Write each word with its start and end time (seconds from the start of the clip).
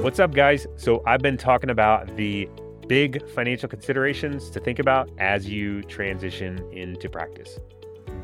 What's 0.00 0.20
up, 0.20 0.32
guys? 0.32 0.64
So, 0.76 1.02
I've 1.06 1.22
been 1.22 1.36
talking 1.36 1.70
about 1.70 2.16
the 2.16 2.48
big 2.86 3.28
financial 3.30 3.68
considerations 3.68 4.48
to 4.50 4.60
think 4.60 4.78
about 4.78 5.10
as 5.18 5.48
you 5.48 5.82
transition 5.82 6.64
into 6.72 7.08
practice. 7.08 7.58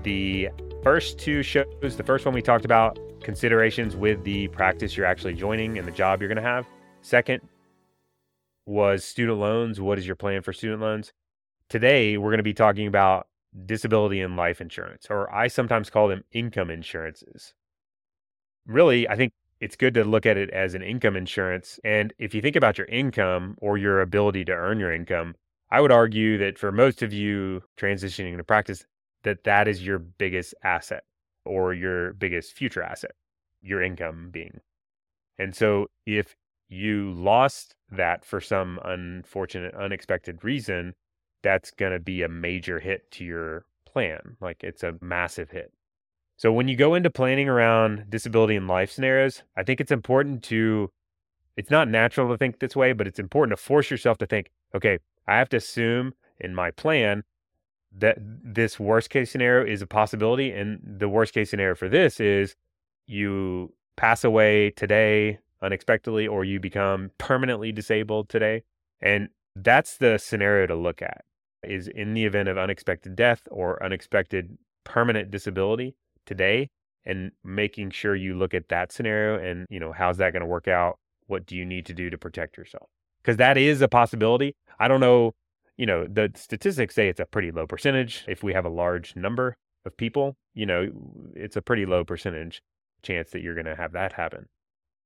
The 0.04 0.50
first 0.84 1.18
two 1.18 1.42
shows, 1.42 1.66
the 1.80 2.04
first 2.04 2.24
one 2.24 2.32
we 2.32 2.42
talked 2.42 2.64
about 2.64 2.96
considerations 3.24 3.96
with 3.96 4.22
the 4.22 4.46
practice 4.48 4.96
you're 4.96 5.04
actually 5.04 5.34
joining 5.34 5.76
and 5.76 5.86
the 5.86 5.92
job 5.92 6.20
you're 6.20 6.28
going 6.28 6.36
to 6.36 6.48
have. 6.48 6.64
Second 7.02 7.42
was 8.66 9.04
student 9.04 9.38
loans. 9.40 9.80
What 9.80 9.98
is 9.98 10.06
your 10.06 10.16
plan 10.16 10.42
for 10.42 10.52
student 10.52 10.80
loans? 10.80 11.12
Today, 11.68 12.16
we're 12.16 12.30
going 12.30 12.38
to 12.38 12.44
be 12.44 12.54
talking 12.54 12.86
about 12.86 13.26
disability 13.66 14.20
and 14.20 14.36
life 14.36 14.60
insurance, 14.60 15.08
or 15.10 15.28
I 15.34 15.48
sometimes 15.48 15.90
call 15.90 16.06
them 16.06 16.22
income 16.30 16.70
insurances. 16.70 17.52
Really, 18.64 19.08
I 19.08 19.16
think 19.16 19.32
it's 19.64 19.76
good 19.76 19.94
to 19.94 20.04
look 20.04 20.26
at 20.26 20.36
it 20.36 20.50
as 20.50 20.74
an 20.74 20.82
income 20.82 21.16
insurance. 21.16 21.80
And 21.84 22.12
if 22.18 22.34
you 22.34 22.42
think 22.42 22.54
about 22.54 22.76
your 22.76 22.86
income 22.88 23.56
or 23.62 23.78
your 23.78 24.02
ability 24.02 24.44
to 24.44 24.52
earn 24.52 24.78
your 24.78 24.92
income, 24.92 25.36
I 25.70 25.80
would 25.80 25.90
argue 25.90 26.36
that 26.36 26.58
for 26.58 26.70
most 26.70 27.02
of 27.02 27.14
you 27.14 27.62
transitioning 27.78 28.36
to 28.36 28.44
practice, 28.44 28.84
that 29.22 29.44
that 29.44 29.66
is 29.66 29.84
your 29.84 29.98
biggest 29.98 30.54
asset 30.62 31.04
or 31.46 31.72
your 31.72 32.12
biggest 32.12 32.52
future 32.52 32.82
asset, 32.82 33.12
your 33.62 33.82
income 33.82 34.28
being. 34.30 34.60
And 35.38 35.56
so 35.56 35.86
if 36.04 36.36
you 36.68 37.12
lost 37.12 37.74
that 37.90 38.22
for 38.22 38.42
some 38.42 38.78
unfortunate, 38.84 39.74
unexpected 39.74 40.44
reason, 40.44 40.92
that's 41.42 41.70
going 41.70 41.92
to 41.92 42.00
be 42.00 42.20
a 42.20 42.28
major 42.28 42.80
hit 42.80 43.10
to 43.12 43.24
your 43.24 43.64
plan. 43.90 44.36
Like 44.42 44.62
it's 44.62 44.82
a 44.82 44.98
massive 45.00 45.52
hit. 45.52 45.72
So 46.36 46.52
when 46.52 46.68
you 46.68 46.76
go 46.76 46.94
into 46.94 47.10
planning 47.10 47.48
around 47.48 48.06
disability 48.10 48.56
and 48.56 48.66
life 48.66 48.90
scenarios, 48.90 49.42
I 49.56 49.62
think 49.62 49.80
it's 49.80 49.92
important 49.92 50.42
to 50.44 50.90
it's 51.56 51.70
not 51.70 51.88
natural 51.88 52.28
to 52.28 52.36
think 52.36 52.58
this 52.58 52.74
way, 52.74 52.92
but 52.92 53.06
it's 53.06 53.20
important 53.20 53.56
to 53.56 53.62
force 53.62 53.90
yourself 53.90 54.18
to 54.18 54.26
think, 54.26 54.50
okay, 54.74 54.98
I 55.28 55.38
have 55.38 55.48
to 55.50 55.58
assume 55.58 56.14
in 56.40 56.54
my 56.54 56.72
plan 56.72 57.22
that 57.96 58.18
this 58.20 58.80
worst 58.80 59.10
case 59.10 59.30
scenario 59.30 59.64
is 59.64 59.80
a 59.80 59.86
possibility 59.86 60.50
and 60.50 60.80
the 60.84 61.08
worst 61.08 61.32
case 61.32 61.50
scenario 61.50 61.76
for 61.76 61.88
this 61.88 62.18
is 62.18 62.56
you 63.06 63.72
pass 63.96 64.24
away 64.24 64.70
today 64.70 65.38
unexpectedly 65.62 66.26
or 66.26 66.44
you 66.44 66.58
become 66.58 67.12
permanently 67.18 67.70
disabled 67.70 68.28
today. 68.28 68.64
And 69.00 69.28
that's 69.54 69.98
the 69.98 70.18
scenario 70.18 70.66
to 70.66 70.74
look 70.74 71.00
at 71.02 71.24
is 71.62 71.86
in 71.88 72.14
the 72.14 72.24
event 72.24 72.48
of 72.48 72.58
unexpected 72.58 73.14
death 73.14 73.42
or 73.50 73.82
unexpected 73.82 74.58
permanent 74.82 75.30
disability 75.30 75.94
today 76.26 76.68
and 77.04 77.32
making 77.42 77.90
sure 77.90 78.14
you 78.14 78.34
look 78.34 78.54
at 78.54 78.68
that 78.68 78.92
scenario 78.92 79.38
and, 79.38 79.66
you 79.68 79.78
know, 79.78 79.92
how's 79.92 80.16
that 80.18 80.32
going 80.32 80.40
to 80.40 80.46
work 80.46 80.68
out? 80.68 80.98
What 81.26 81.46
do 81.46 81.56
you 81.56 81.64
need 81.64 81.86
to 81.86 81.94
do 81.94 82.10
to 82.10 82.18
protect 82.18 82.56
yourself? 82.56 82.88
Because 83.22 83.36
that 83.38 83.56
is 83.56 83.82
a 83.82 83.88
possibility. 83.88 84.54
I 84.78 84.88
don't 84.88 85.00
know, 85.00 85.32
you 85.76 85.86
know, 85.86 86.06
the 86.06 86.30
statistics 86.34 86.94
say 86.94 87.08
it's 87.08 87.20
a 87.20 87.26
pretty 87.26 87.50
low 87.50 87.66
percentage. 87.66 88.24
If 88.28 88.42
we 88.42 88.52
have 88.52 88.64
a 88.64 88.70
large 88.70 89.16
number 89.16 89.56
of 89.84 89.96
people, 89.96 90.36
you 90.54 90.66
know, 90.66 90.90
it's 91.34 91.56
a 91.56 91.62
pretty 91.62 91.86
low 91.86 92.04
percentage 92.04 92.62
chance 93.02 93.30
that 93.30 93.40
you're 93.40 93.54
going 93.54 93.66
to 93.66 93.76
have 93.76 93.92
that 93.92 94.12
happen, 94.12 94.46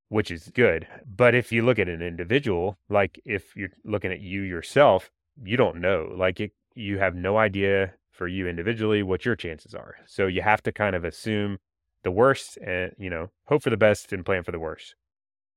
which 0.09 0.31
is 0.31 0.51
good. 0.55 0.87
But 1.07 1.35
if 1.35 1.53
you 1.53 1.65
look 1.65 1.79
at 1.79 1.89
an 1.89 2.03
individual, 2.03 2.79
like 2.89 3.21
if 3.25 3.57
you're 3.57 3.71
looking 3.85 4.13
at 4.13 4.21
you 4.21 4.43
yourself, 4.43 5.11
you 5.43 5.57
don't 5.57 5.81
know. 5.81 6.13
Like 6.17 6.41
it, 6.41 6.53
you 6.75 6.99
have 6.99 7.15
no 7.15 7.39
idea 7.39 7.95
for 8.19 8.29
you 8.29 8.49
individually 8.49 9.03
what 9.03 9.25
your 9.25 9.37
chances 9.37 9.75
are. 9.75 9.95
So 10.07 10.27
you 10.27 10.43
have 10.43 10.63
to 10.65 10.73
kind 10.73 10.97
of 10.97 11.05
assume 11.05 11.59
the 12.03 12.11
worst 12.11 12.59
and, 12.59 12.93
you 12.99 13.09
know, 13.09 13.31
hope 13.47 13.63
for 13.63 13.71
the 13.71 13.77
best 13.77 14.13
and 14.13 14.27
plan 14.27 14.43
for 14.43 14.53
the 14.53 14.59
worst. 14.59 14.97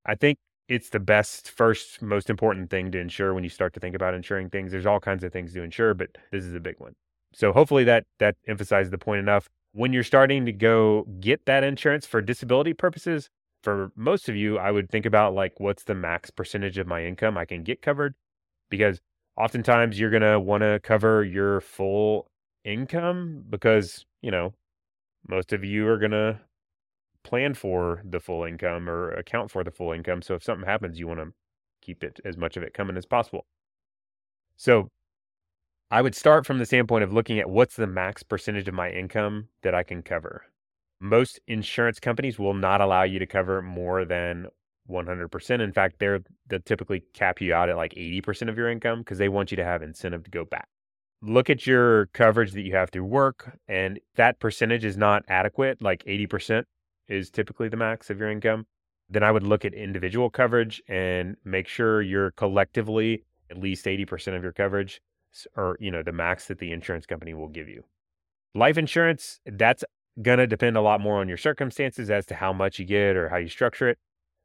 I 0.06 0.16
think 0.16 0.38
it's 0.70 0.90
the 0.90 1.00
best, 1.00 1.50
first, 1.50 2.02
most 2.02 2.30
important 2.30 2.70
thing 2.70 2.92
to 2.92 3.00
insure 3.00 3.34
when 3.34 3.44
you 3.44 3.50
start 3.50 3.74
to 3.74 3.80
think 3.80 3.96
about 3.96 4.14
insuring 4.14 4.50
things. 4.50 4.72
There's 4.72 4.86
all 4.86 5.00
kinds 5.00 5.24
of 5.24 5.34
things 5.34 5.54
to 5.54 5.64
insure, 5.64 5.94
but 5.94 6.10
this 6.32 6.46
is 6.46 6.54
a 6.54 6.60
big 6.60 6.76
one. 6.78 6.94
So 7.34 7.52
hopefully 7.52 7.84
that 7.86 8.06
that 8.20 8.36
emphasizes 8.48 8.92
the 8.92 8.98
point 8.98 9.20
enough. 9.20 9.50
When 9.74 9.92
you're 9.92 10.04
starting 10.04 10.46
to 10.46 10.52
go 10.52 11.08
get 11.20 11.46
that 11.46 11.64
insurance 11.64 12.06
for 12.06 12.22
disability 12.22 12.74
purposes, 12.74 13.30
for 13.64 13.92
most 13.96 14.30
of 14.30 14.36
you, 14.36 14.58
I 14.58 14.72
would 14.72 14.90
think 14.90 15.06
about 15.06 15.34
like 15.34 15.60
what's 15.60 15.84
the 15.84 15.96
max 15.96 16.30
percentage 16.30 16.78
of 16.78 16.88
my 16.88 17.06
income 17.06 17.38
I 17.38 17.46
can 17.46 17.64
get 17.64 17.82
covered 17.82 18.16
because 18.70 19.00
oftentimes 19.38 20.00
you're 20.00 20.10
going 20.10 20.22
to 20.22 20.40
want 20.40 20.62
to 20.62 20.80
cover 20.84 21.24
your 21.24 21.62
full 21.62 22.31
income 22.64 23.44
because, 23.50 24.06
you 24.22 24.32
know, 24.32 24.54
most 25.28 25.54
of 25.54 25.64
you 25.64 25.88
are 25.88 25.98
going 25.98 26.12
to 26.12 26.40
plan 27.24 27.54
for 27.54 28.02
the 28.06 28.20
full 28.20 28.44
income 28.44 28.90
or 28.90 29.12
account 29.12 29.52
for 29.52 29.64
the 29.64 29.72
full 29.72 29.92
income. 29.92 30.22
So 30.22 30.36
if 30.36 30.44
something 30.44 30.68
happens, 30.68 31.00
you 31.00 31.08
want 31.08 31.20
to 31.20 31.34
keep 31.82 32.04
it 32.04 32.20
as 32.26 32.38
much 32.38 32.58
of 32.58 32.64
it 32.64 32.74
coming 32.74 32.98
as 32.98 33.06
possible. 33.06 33.46
So 34.58 34.90
I 35.90 36.02
would 36.02 36.16
start 36.16 36.46
from 36.46 36.58
the 36.58 36.66
standpoint 36.66 37.04
of 37.04 37.14
looking 37.14 37.40
at 37.40 37.50
what's 37.50 37.76
the 37.76 37.88
max 37.88 38.24
percentage 38.24 38.68
of 38.68 38.74
my 38.74 38.90
income 38.90 39.50
that 39.62 39.76
I 39.76 39.84
can 39.84 40.02
cover. 40.02 40.46
Most 41.00 41.40
insurance 41.48 42.00
companies 42.00 42.40
will 42.40 42.54
not 42.54 42.82
allow 42.82 43.04
you 43.04 43.20
to 43.20 43.26
cover 43.26 43.62
more 43.62 44.06
than 44.06 44.48
100%. 44.90 45.62
In 45.62 45.74
fact, 45.74 45.98
they're 46.00 46.22
they 46.48 46.60
typically 46.60 47.04
cap 47.14 47.42
you 47.42 47.54
out 47.54 47.70
at 47.70 47.76
like 47.78 47.94
80% 47.94 48.50
of 48.50 48.58
your 48.58 48.70
income 48.70 49.00
because 49.00 49.18
they 49.18 49.30
want 49.30 49.52
you 49.52 49.58
to 49.58 49.66
have 49.66 49.82
incentive 49.82 50.24
to 50.24 50.32
go 50.32 50.46
back 50.46 50.68
look 51.22 51.50
at 51.50 51.68
your 51.68 52.08
coverage 52.08 52.52
that 52.54 52.62
you 52.62 52.76
have 52.76 52.90
through 52.90 53.06
work 53.06 53.58
and 53.68 54.00
that 54.16 54.40
percentage 54.40 54.84
is 54.84 54.98
not 54.98 55.24
adequate 55.28 55.82
like 55.82 56.04
80% 56.06 56.64
is 57.08 57.30
typically 57.30 57.70
the 57.70 57.78
max 57.78 58.10
of 58.10 58.20
your 58.20 58.32
income 58.32 58.66
then 59.10 59.24
i 59.24 59.32
would 59.32 59.44
look 59.44 59.64
at 59.66 59.74
individual 59.74 60.30
coverage 60.30 60.82
and 60.88 61.36
make 61.44 61.68
sure 61.68 62.02
you're 62.02 62.32
collectively 62.32 63.24
at 63.52 63.58
least 63.58 63.86
80% 63.86 64.36
of 64.36 64.42
your 64.42 64.54
coverage 64.54 65.02
or 65.56 65.78
you 65.80 65.92
know 65.92 66.02
the 66.02 66.12
max 66.12 66.48
that 66.48 66.60
the 66.60 66.72
insurance 66.72 67.06
company 67.06 67.34
will 67.34 67.48
give 67.48 67.70
you. 67.70 67.84
Life 68.56 68.78
insurance 68.78 69.40
that's 69.46 69.84
going 70.22 70.40
to 70.40 70.48
depend 70.48 70.76
a 70.76 70.82
lot 70.82 71.00
more 71.00 71.20
on 71.20 71.28
your 71.28 71.38
circumstances 71.38 72.10
as 72.10 72.26
to 72.26 72.36
how 72.36 72.52
much 72.52 72.80
you 72.80 72.86
get 72.86 73.16
or 73.16 73.30
how 73.30 73.38
you 73.38 73.48
structure 73.48 73.90
it. 73.90 73.98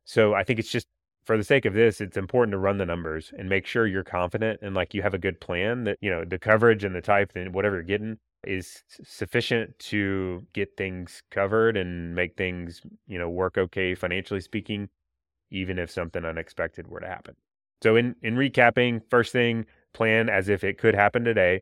So 0.04 0.34
i 0.34 0.44
think 0.44 0.58
it's 0.58 0.70
just 0.70 0.86
for 1.26 1.36
the 1.36 1.44
sake 1.44 1.64
of 1.64 1.74
this, 1.74 2.00
it's 2.00 2.16
important 2.16 2.52
to 2.52 2.58
run 2.58 2.78
the 2.78 2.86
numbers 2.86 3.32
and 3.36 3.48
make 3.48 3.66
sure 3.66 3.86
you're 3.86 4.04
confident 4.04 4.60
and 4.62 4.74
like 4.74 4.94
you 4.94 5.02
have 5.02 5.12
a 5.12 5.18
good 5.18 5.40
plan 5.40 5.84
that, 5.84 5.98
you 6.00 6.08
know, 6.08 6.24
the 6.24 6.38
coverage 6.38 6.84
and 6.84 6.94
the 6.94 7.00
type 7.00 7.32
and 7.34 7.52
whatever 7.52 7.74
you're 7.74 7.82
getting 7.82 8.18
is 8.44 8.84
sufficient 9.02 9.76
to 9.80 10.46
get 10.52 10.76
things 10.76 11.22
covered 11.32 11.76
and 11.76 12.14
make 12.14 12.36
things, 12.36 12.80
you 13.08 13.18
know, 13.18 13.28
work 13.28 13.58
okay 13.58 13.94
financially 13.94 14.40
speaking, 14.40 14.88
even 15.50 15.80
if 15.80 15.90
something 15.90 16.24
unexpected 16.24 16.86
were 16.86 17.00
to 17.00 17.08
happen. 17.08 17.34
So 17.82 17.96
in 17.96 18.14
in 18.22 18.36
recapping, 18.36 19.02
first 19.10 19.32
thing, 19.32 19.66
plan 19.92 20.28
as 20.28 20.48
if 20.48 20.62
it 20.62 20.78
could 20.78 20.94
happen 20.94 21.24
today. 21.24 21.60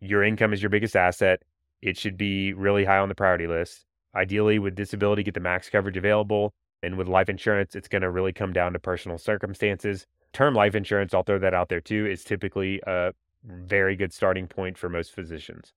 Your 0.00 0.22
income 0.24 0.54
is 0.54 0.62
your 0.62 0.70
biggest 0.70 0.96
asset. 0.96 1.42
It 1.82 1.98
should 1.98 2.16
be 2.16 2.54
really 2.54 2.84
high 2.84 2.98
on 2.98 3.10
the 3.10 3.14
priority 3.14 3.46
list. 3.46 3.84
Ideally, 4.14 4.58
with 4.58 4.74
disability, 4.74 5.22
get 5.22 5.34
the 5.34 5.40
max 5.40 5.68
coverage 5.68 5.96
available. 5.96 6.54
And 6.82 6.98
with 6.98 7.06
life 7.06 7.28
insurance, 7.28 7.76
it's 7.76 7.86
going 7.86 8.02
to 8.02 8.10
really 8.10 8.32
come 8.32 8.52
down 8.52 8.72
to 8.72 8.78
personal 8.78 9.16
circumstances. 9.16 10.06
Term 10.32 10.54
life 10.54 10.74
insurance, 10.74 11.14
I'll 11.14 11.22
throw 11.22 11.38
that 11.38 11.54
out 11.54 11.68
there 11.68 11.80
too, 11.80 12.06
is 12.06 12.24
typically 12.24 12.80
a 12.86 13.12
very 13.44 13.94
good 13.94 14.12
starting 14.12 14.48
point 14.48 14.76
for 14.76 14.88
most 14.88 15.14
physicians. 15.14 15.72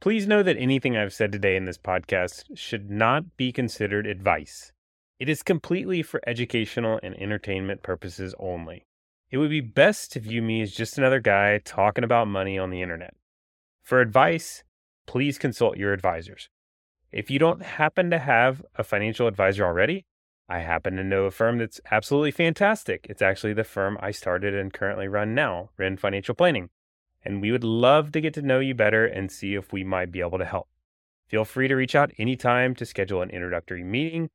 Please 0.00 0.26
know 0.26 0.42
that 0.42 0.56
anything 0.56 0.96
I've 0.96 1.12
said 1.12 1.30
today 1.30 1.54
in 1.54 1.64
this 1.64 1.78
podcast 1.78 2.46
should 2.56 2.90
not 2.90 3.36
be 3.36 3.52
considered 3.52 4.04
advice. 4.04 4.72
It 5.22 5.28
is 5.28 5.44
completely 5.44 6.02
for 6.02 6.20
educational 6.26 6.98
and 7.00 7.14
entertainment 7.14 7.84
purposes 7.84 8.34
only. 8.40 8.86
It 9.30 9.38
would 9.38 9.50
be 9.50 9.60
best 9.60 10.10
to 10.10 10.18
view 10.18 10.42
me 10.42 10.62
as 10.62 10.72
just 10.72 10.98
another 10.98 11.20
guy 11.20 11.58
talking 11.58 12.02
about 12.02 12.26
money 12.26 12.58
on 12.58 12.70
the 12.70 12.82
internet. 12.82 13.14
For 13.84 14.00
advice, 14.00 14.64
please 15.06 15.38
consult 15.38 15.76
your 15.76 15.92
advisors. 15.92 16.48
If 17.12 17.30
you 17.30 17.38
don't 17.38 17.62
happen 17.62 18.10
to 18.10 18.18
have 18.18 18.64
a 18.74 18.82
financial 18.82 19.28
advisor 19.28 19.64
already, 19.64 20.06
I 20.48 20.58
happen 20.58 20.96
to 20.96 21.04
know 21.04 21.26
a 21.26 21.30
firm 21.30 21.58
that's 21.58 21.80
absolutely 21.92 22.32
fantastic. 22.32 23.06
It's 23.08 23.22
actually 23.22 23.52
the 23.52 23.62
firm 23.62 23.98
I 24.00 24.10
started 24.10 24.56
and 24.56 24.72
currently 24.72 25.06
run 25.06 25.36
now, 25.36 25.70
Wrenne 25.78 25.98
Financial 25.98 26.34
Planning. 26.34 26.70
And 27.24 27.40
we 27.40 27.52
would 27.52 27.62
love 27.62 28.10
to 28.10 28.20
get 28.20 28.34
to 28.34 28.42
know 28.42 28.58
you 28.58 28.74
better 28.74 29.06
and 29.06 29.30
see 29.30 29.54
if 29.54 29.72
we 29.72 29.84
might 29.84 30.10
be 30.10 30.18
able 30.18 30.38
to 30.38 30.44
help. 30.44 30.66
Feel 31.28 31.44
free 31.44 31.68
to 31.68 31.76
reach 31.76 31.94
out 31.94 32.10
anytime 32.18 32.74
to 32.74 32.84
schedule 32.84 33.22
an 33.22 33.30
introductory 33.30 33.84
meeting 33.84 34.28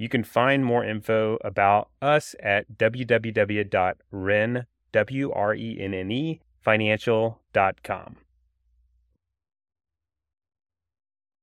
you 0.00 0.08
can 0.08 0.24
find 0.24 0.64
more 0.64 0.82
info 0.82 1.36
about 1.44 1.90
us 2.00 2.34
at 2.42 2.78
www.wrenne, 2.78 4.64
W-R-E-N-N-E, 4.92 6.40
financial.com. 6.62 8.16